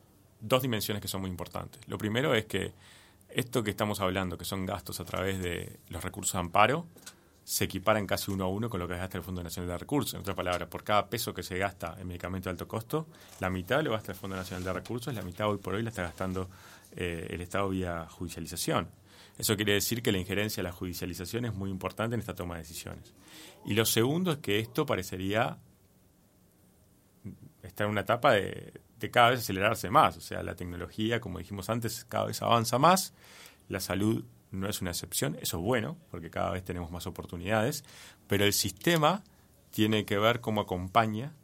[0.40, 1.80] dos dimensiones que son muy importantes.
[1.86, 2.72] Lo primero es que
[3.30, 6.86] esto que estamos hablando, que son gastos a través de los recursos de amparo,
[7.44, 10.14] se equiparan casi uno a uno con lo que gasta el Fondo Nacional de Recursos.
[10.14, 13.08] En otras palabras, por cada peso que se gasta en medicamento de alto costo,
[13.40, 15.90] la mitad lo gasta el Fondo Nacional de Recursos, la mitad hoy por hoy la
[15.90, 16.48] está gastando
[16.96, 18.88] eh, el Estado vía judicialización.
[19.38, 22.54] Eso quiere decir que la injerencia de la judicialización es muy importante en esta toma
[22.54, 23.12] de decisiones.
[23.64, 25.58] Y lo segundo es que esto parecería
[27.62, 30.16] estar en una etapa de, de cada vez acelerarse más.
[30.16, 33.14] O sea, la tecnología, como dijimos antes, cada vez avanza más.
[33.68, 37.84] La salud no es una excepción, eso es bueno, porque cada vez tenemos más oportunidades,
[38.26, 39.24] pero el sistema
[39.70, 41.34] tiene que ver cómo acompaña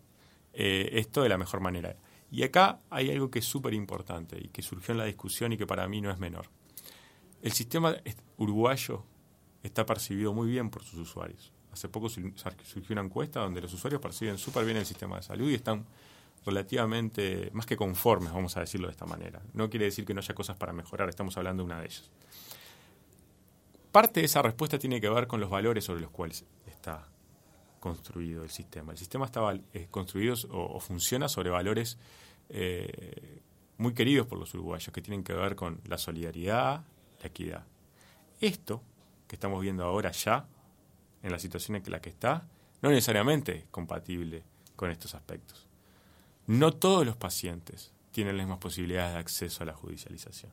[0.52, 1.96] eh, esto de la mejor manera.
[2.30, 5.56] Y acá hay algo que es súper importante y que surgió en la discusión y
[5.56, 6.50] que para mí no es menor.
[7.42, 7.96] El sistema
[8.36, 9.04] uruguayo
[9.62, 11.52] está percibido muy bien por sus usuarios.
[11.72, 15.48] Hace poco surgió una encuesta donde los usuarios perciben súper bien el sistema de salud
[15.48, 15.86] y están
[16.44, 19.40] relativamente más que conformes, vamos a decirlo de esta manera.
[19.52, 22.10] No quiere decir que no haya cosas para mejorar, estamos hablando de una de ellas.
[23.92, 27.08] Parte de esa respuesta tiene que ver con los valores sobre los cuales está
[27.80, 28.92] construido el sistema.
[28.92, 29.40] El sistema está
[29.72, 31.98] eh, construido o, funciona sobre valores
[32.48, 33.40] eh,
[33.78, 36.84] muy queridos por los uruguayos, que tienen que ver con la solidaridad,
[37.20, 37.64] la equidad.
[38.40, 38.82] Esto
[39.26, 40.46] que estamos viendo ahora ya,
[41.22, 42.48] en la situación en la que está,
[42.82, 44.42] no necesariamente es compatible
[44.76, 45.66] con estos aspectos.
[46.46, 50.52] No todos los pacientes tienen las mismas posibilidades de acceso a la judicialización.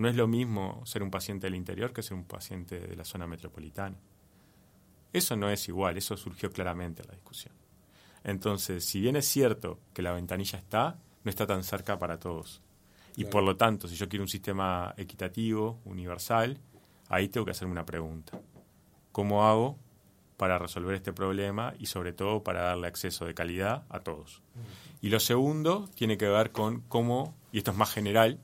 [0.00, 3.04] No es lo mismo ser un paciente del interior que ser un paciente de la
[3.04, 3.98] zona metropolitana.
[5.12, 7.52] Eso no es igual, eso surgió claramente en la discusión.
[8.24, 12.62] Entonces, si bien es cierto que la ventanilla está, no está tan cerca para todos.
[13.14, 16.58] Y por lo tanto, si yo quiero un sistema equitativo, universal,
[17.10, 18.40] ahí tengo que hacerme una pregunta.
[19.12, 19.76] ¿Cómo hago
[20.38, 24.40] para resolver este problema y sobre todo para darle acceso de calidad a todos?
[25.02, 28.38] Y lo segundo tiene que ver con cómo, y esto es más general,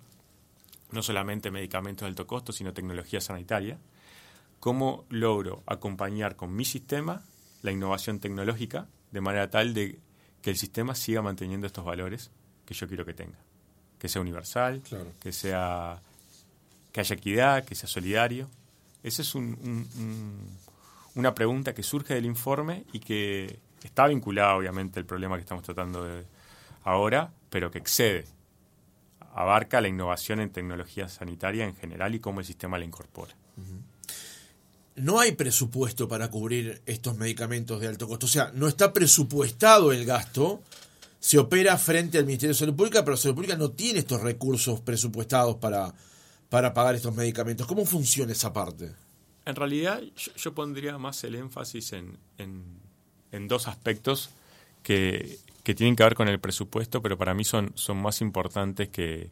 [0.91, 3.79] no solamente medicamentos de alto costo, sino tecnología sanitaria,
[4.61, 7.23] cómo logro acompañar con mi sistema
[7.63, 9.99] la innovación tecnológica de manera tal de
[10.43, 12.31] que el sistema siga manteniendo estos valores
[12.65, 13.39] que yo quiero que tenga,
[13.99, 14.83] que sea universal,
[15.21, 16.01] que sea
[16.93, 18.49] que haya equidad, que sea solidario.
[19.03, 25.37] Esa es una pregunta que surge del informe y que está vinculada obviamente al problema
[25.37, 26.25] que estamos tratando de
[26.85, 28.25] ahora, pero que excede
[29.37, 33.35] abarca la innovación en tecnología sanitaria en general y cómo el sistema la incorpora.
[34.95, 38.25] No hay presupuesto para cubrir estos medicamentos de alto costo.
[38.25, 40.63] O sea, no está presupuestado el gasto,
[41.21, 44.81] se opera frente al Ministerio de Salud Pública, pero Salud Pública no tiene estos recursos
[44.81, 45.93] presupuestados para,
[46.49, 47.67] para pagar estos medicamentos.
[47.67, 48.95] ¿Cómo funciona esa parte?
[49.45, 50.03] En realidad
[50.37, 54.31] yo, pondría más el énfasis en, en, dos aspectos
[54.83, 58.89] que, que, tienen que ver con el presupuesto, pero para mí son, son más importantes
[58.89, 59.31] que,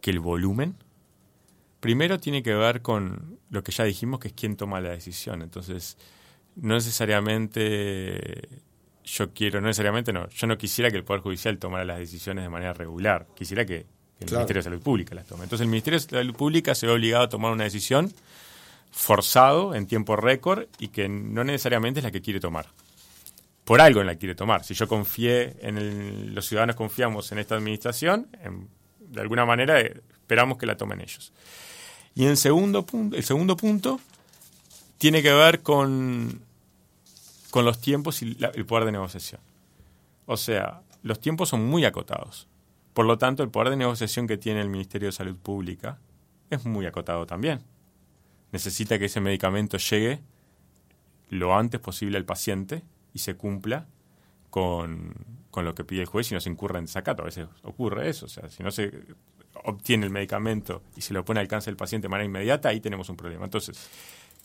[0.00, 0.76] que el volumen.
[1.80, 5.42] Primero tiene que ver con lo que ya dijimos, que es quién toma la decisión.
[5.42, 5.98] Entonces,
[6.56, 8.48] no necesariamente
[9.04, 12.44] yo quiero, no necesariamente no, yo no quisiera que el Poder Judicial tomara las decisiones
[12.44, 13.86] de manera regular, quisiera que,
[14.20, 15.42] el Ministerio de Salud Pública las tome.
[15.42, 18.12] Entonces el Ministerio de Salud Pública se ve obligado a tomar una decisión
[18.92, 22.68] forzado, en tiempo récord, y que no necesariamente es la que quiere tomar.
[23.64, 24.64] Por algo la quiere tomar.
[24.64, 28.28] Si yo confié en los ciudadanos confiamos en esta administración,
[28.98, 31.32] de alguna manera eh, esperamos que la tomen ellos.
[32.14, 34.00] Y en segundo punto, el segundo punto
[34.98, 36.42] tiene que ver con
[37.52, 39.40] con los tiempos y el poder de negociación.
[40.24, 42.48] O sea, los tiempos son muy acotados.
[42.94, 45.98] Por lo tanto, el poder de negociación que tiene el Ministerio de Salud Pública
[46.48, 47.60] es muy acotado también.
[48.52, 50.20] Necesita que ese medicamento llegue
[51.28, 53.86] lo antes posible al paciente y se cumpla
[54.50, 55.14] con,
[55.54, 57.22] lo que pide el juez y no se incurra en desacato.
[57.22, 58.26] A veces ocurre eso.
[58.26, 58.92] O sea, si no se
[59.64, 62.80] obtiene el medicamento y se lo pone al alcance del paciente de manera inmediata, ahí
[62.80, 63.44] tenemos un problema.
[63.44, 63.88] Entonces,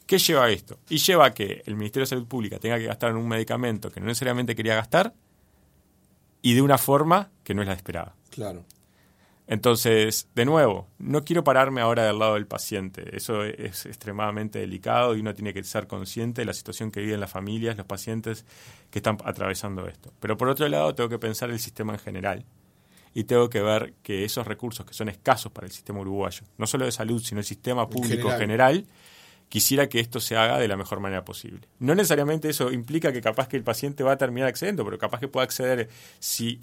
[0.08, 0.80] ¿Qué lleva esto?
[0.89, 3.91] Y lleva a que el Ministerio de Salud Pública tenga que gastar en un medicamento
[3.91, 5.13] que no necesariamente quería gastar
[6.41, 8.15] y de una forma que no es la esperada.
[8.30, 8.63] Claro.
[9.47, 13.15] Entonces, de nuevo, no quiero pararme ahora del lado del paciente.
[13.15, 17.21] Eso es extremadamente delicado y uno tiene que ser consciente de la situación que viven
[17.21, 18.45] las familias, los pacientes
[18.91, 20.13] que están atravesando esto.
[20.19, 22.45] Pero por otro lado, tengo que pensar el sistema en general
[23.13, 26.67] y tengo que ver que esos recursos que son escasos para el sistema uruguayo, no
[26.67, 28.86] solo de salud, sino el sistema público general
[29.49, 31.67] quisiera que esto se haga de la mejor manera posible.
[31.79, 35.19] No necesariamente eso implica que capaz que el paciente va a terminar accediendo, pero capaz
[35.19, 36.60] que pueda acceder si,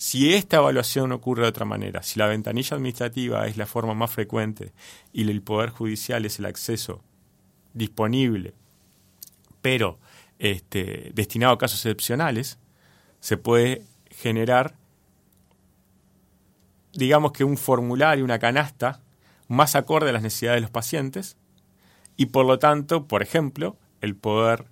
[0.00, 4.10] si esta evaluación ocurre de otra manera, si la ventanilla administrativa es la forma más
[4.10, 4.72] frecuente
[5.12, 7.02] y el Poder Judicial es el acceso
[7.74, 8.54] disponible,
[9.60, 9.98] pero
[10.38, 12.58] este, destinado a casos excepcionales,
[13.20, 14.74] se puede generar,
[16.94, 19.02] digamos que un formulario, una canasta
[19.48, 21.36] más acorde a las necesidades de los pacientes,
[22.16, 24.64] y por lo tanto, por ejemplo, el poder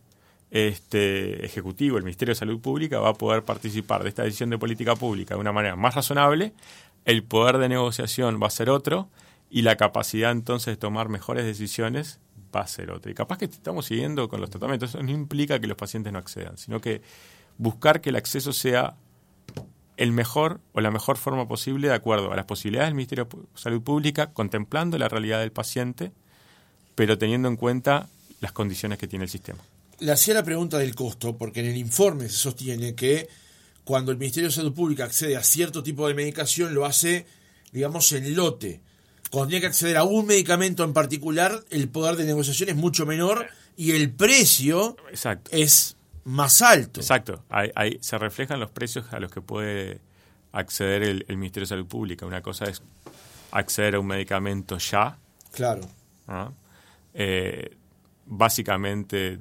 [0.50, 4.58] este, ejecutivo, el Ministerio de Salud Pública, va a poder participar de esta decisión de
[4.58, 6.52] política pública de una manera más razonable,
[7.04, 9.08] el poder de negociación va a ser otro
[9.50, 12.20] y la capacidad entonces de tomar mejores decisiones
[12.54, 13.11] va a ser otra.
[13.11, 16.18] Y capaz que estamos siguiendo con los tratamientos, eso no implica que los pacientes no
[16.18, 17.02] accedan, sino que
[17.56, 18.96] buscar que el acceso sea
[19.96, 23.38] el mejor o la mejor forma posible de acuerdo a las posibilidades del Ministerio de
[23.54, 26.12] Salud Pública, contemplando la realidad del paciente
[26.98, 28.08] pero teniendo en cuenta
[28.40, 29.61] las condiciones que tiene el sistema.
[30.00, 33.28] Le hacía la pregunta del costo, porque en el informe se sostiene que
[33.84, 37.26] cuando el Ministerio de Salud Pública accede a cierto tipo de medicación, lo hace,
[37.72, 38.80] digamos, en lote.
[39.30, 43.06] Cuando tiene que acceder a un medicamento en particular, el poder de negociación es mucho
[43.06, 44.96] menor y el precio
[45.50, 47.00] es más alto.
[47.00, 47.44] Exacto.
[47.48, 50.00] Ahí, se reflejan los precios a los que puede
[50.52, 52.26] acceder el, el, Ministerio de Salud Pública.
[52.26, 52.82] Una cosa es
[53.50, 55.18] acceder a un medicamento ya.
[55.52, 55.82] Claro.
[56.26, 56.54] ¿no?
[57.14, 57.76] Eh,
[58.26, 59.38] básicamente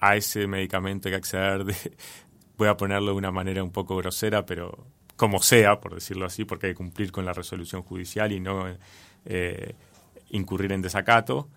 [0.00, 1.74] a ese medicamento hay que acceder, de,
[2.56, 4.86] voy a ponerlo de una manera un poco grosera, pero
[5.16, 8.66] como sea, por decirlo así, porque hay que cumplir con la resolución judicial y no
[9.26, 9.74] eh,
[10.30, 11.48] incurrir en desacato.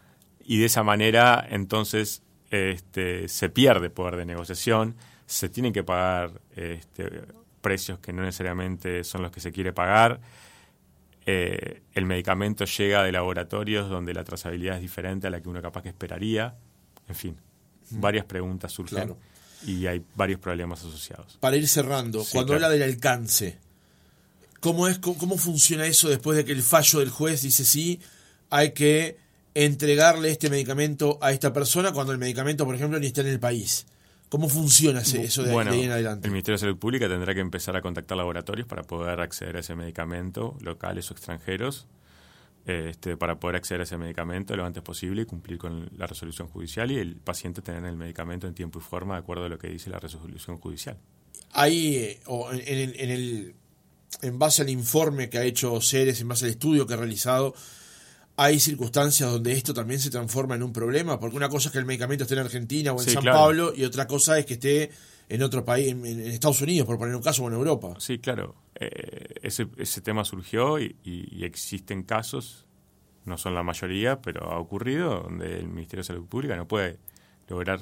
[0.44, 6.42] Y de esa manera, entonces, este, se pierde poder de negociación, se tienen que pagar
[6.56, 7.22] este,
[7.62, 10.20] precios que no necesariamente son los que se quiere pagar.
[11.26, 15.62] Eh, el medicamento llega de laboratorios donde la trazabilidad es diferente a la que uno
[15.62, 16.56] capaz que esperaría.
[17.08, 17.38] En fin,
[17.94, 19.16] varias preguntas surgen
[19.66, 21.38] y hay varios problemas asociados.
[21.40, 23.58] Para ir cerrando, cuando habla del alcance,
[24.60, 28.00] ¿cómo, es, ¿cómo funciona eso después de que el fallo del juez dice sí,
[28.50, 29.18] hay que
[29.54, 33.40] entregarle este medicamento a esta persona cuando el medicamento, por ejemplo, ni está en el
[33.40, 33.86] país?
[34.30, 36.28] ¿Cómo funciona eso de, ahí en adelante?
[36.28, 39.60] El Ministerio de Salud Pública tendrá que empezar a contactar laboratorios para poder acceder a
[39.60, 41.86] ese medicamento, locales o extranjeros,
[42.66, 46.48] este, para poder acceder a ese medicamento lo antes posible y cumplir con la resolución
[46.48, 49.60] judicial y el paciente tener el medicamento en tiempo y forma de acuerdo a lo
[49.60, 50.98] que dice la resolución judicial.
[51.52, 52.22] Ahí, eh,
[52.66, 53.56] en, en, el,
[54.22, 57.54] en base al informe que ha hecho Ceres, en base al estudio que ha realizado,
[58.36, 61.80] hay circunstancias donde esto también se transforma en un problema, porque una cosa es que
[61.80, 64.90] el medicamento esté en Argentina o en San Pablo y otra cosa es que esté
[65.34, 67.96] en otro país, en, Estados Unidos, por poner un caso, o en Europa.
[67.98, 68.54] Sí, claro.
[68.76, 70.96] Eh, ese, ese tema surgió y,
[71.42, 72.68] existen casos,
[73.26, 77.00] no son la mayoría, pero ha ocurrido, donde el Ministerio de Salud Pública no puede
[77.48, 77.80] lograr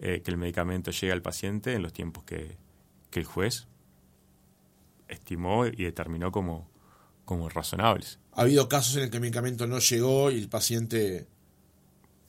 [0.00, 2.58] eh, que el medicamento llegue al paciente en los tiempos que,
[3.08, 3.68] que el juez
[5.08, 6.68] estimó y determinó como,
[7.24, 8.18] como razonables.
[8.32, 11.26] ¿Ha habido casos en el que el medicamento no llegó y el paciente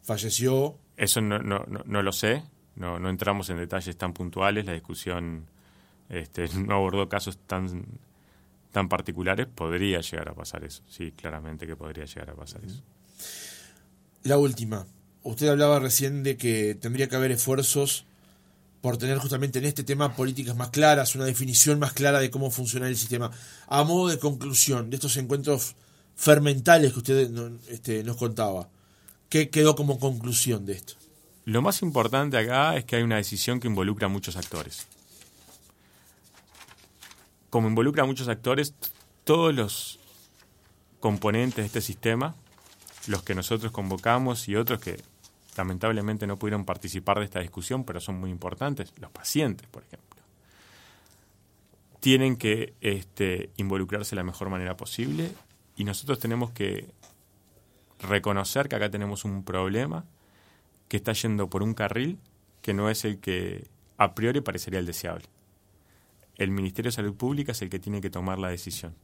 [0.03, 0.77] falleció?
[0.95, 2.43] Eso no, no, no, lo sé,
[2.77, 5.45] no, no entramos en detalles tan puntuales, la discusión
[6.09, 7.85] este, no abordó casos tan,
[8.71, 12.81] tan particulares, podría llegar a pasar eso, sí, claramente que podría llegar a pasar eso.
[14.23, 14.85] La última,
[15.23, 18.05] usted hablaba recién de que tendría que haber esfuerzos
[18.81, 22.51] por tener justamente en este tema políticas más claras, una definición más clara de cómo
[22.51, 23.31] funciona el sistema.
[23.67, 25.75] A modo de conclusión de estos encuentros
[26.15, 27.31] fermentales que usted
[27.69, 28.69] este, nos contaba,
[29.29, 30.93] ¿qué quedó como conclusión de esto?
[31.47, 34.85] Lo más importante acá es que hay una decisión que involucra a muchos actores.
[37.49, 38.73] Como involucra a muchos actores,
[39.23, 39.97] todos los
[40.99, 42.35] componentes de este sistema,
[43.07, 45.01] los que nosotros convocamos y otros que
[45.55, 50.21] lamentablemente no pudieron participar de esta discusión, pero son muy importantes, los pacientes, por ejemplo,
[52.01, 55.31] tienen que este, involucrarse de la mejor manera posible
[55.77, 56.89] y nosotros tenemos que
[58.01, 60.03] reconocer que acá tenemos un problema
[60.87, 62.19] que está yendo por un carril
[62.61, 63.67] que no es el que
[63.97, 65.25] a priori parecería el deseable.
[66.35, 68.95] El Ministerio de Salud Pública es el que tiene que tomar la decisión.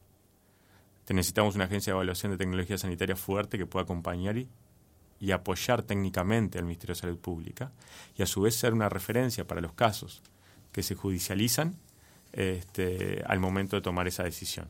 [1.09, 4.37] Necesitamos una agencia de evaluación de tecnología sanitaria fuerte que pueda acompañar
[5.19, 7.71] y apoyar técnicamente al Ministerio de Salud Pública
[8.17, 10.21] y a su vez ser una referencia para los casos
[10.71, 11.75] que se judicializan
[12.31, 14.67] este, al momento de tomar esa decisión.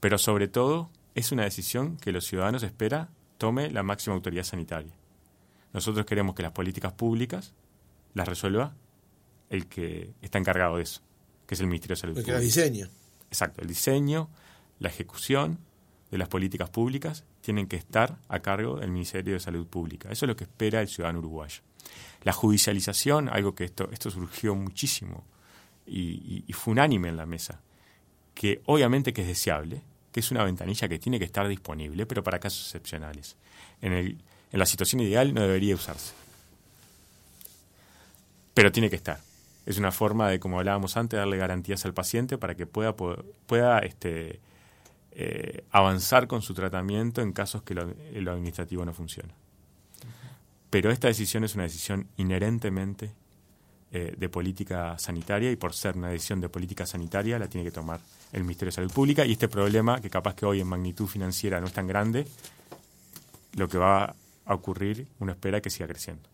[0.00, 3.08] Pero sobre todo es una decisión que los ciudadanos espera
[3.38, 4.92] tome la máxima autoridad sanitaria.
[5.76, 7.52] Nosotros queremos que las políticas públicas
[8.14, 8.74] las resuelva
[9.50, 11.02] el que está encargado de eso,
[11.46, 12.38] que es el Ministerio de Salud Pública.
[12.38, 12.88] El diseño.
[13.28, 14.30] Exacto, el diseño,
[14.78, 15.58] la ejecución
[16.10, 20.08] de las políticas públicas tienen que estar a cargo del Ministerio de Salud Pública.
[20.10, 21.60] Eso es lo que espera el ciudadano uruguayo.
[22.22, 25.26] La judicialización, algo que esto, esto surgió muchísimo
[25.86, 27.60] y, fue unánime en la mesa,
[28.32, 32.24] que obviamente que es deseable, que es una ventanilla que tiene que estar disponible, pero
[32.24, 33.36] para casos excepcionales.
[33.82, 34.18] En, el,
[34.52, 36.12] en la situación ideal no debería usarse.
[38.54, 39.20] Pero tiene que estar.
[39.66, 43.80] Es una forma de, como hablábamos antes, darle garantías al paciente para que pueda, pueda
[43.80, 44.40] este,
[45.12, 47.82] eh, avanzar con su tratamiento en casos que lo,
[48.32, 49.34] administrativo no funciona.
[50.70, 53.12] Pero esta decisión es una decisión inherentemente
[53.92, 57.70] eh, de política sanitaria y por ser una decisión de política sanitaria la tiene que
[57.70, 58.00] tomar
[58.32, 61.60] el Ministerio de Salud Pública y este problema, que capaz que hoy en magnitud financiera
[61.60, 62.26] no es tan grande,
[63.54, 64.14] lo que va
[64.46, 66.28] a ocurrir, uno espera que siga creciendo.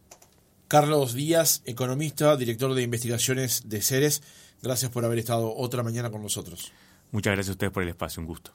[0.69, 4.23] Carlos Díaz, economista, director de investigaciones de Ceres,
[4.63, 6.73] gracias por haber estado otra mañana con nosotros.
[7.11, 8.53] Muchas gracias a ustedes por el espacio, un gusto.